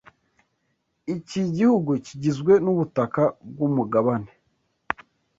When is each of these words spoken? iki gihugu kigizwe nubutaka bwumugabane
iki 1.15 1.41
gihugu 1.55 1.91
kigizwe 2.05 2.53
nubutaka 2.63 3.23
bwumugabane 3.49 4.31